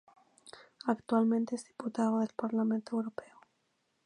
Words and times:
Actualmente 0.87 1.53
es 1.53 1.63
Diputado 1.67 2.21
del 2.21 2.31
Parlamento 2.35 2.95
Europeo. 2.95 3.39